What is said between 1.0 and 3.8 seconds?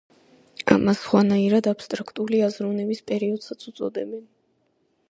სხვანაირად აბსტრაქტული აზროვნების პერიოდსაც